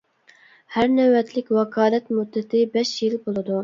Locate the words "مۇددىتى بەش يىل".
2.19-3.19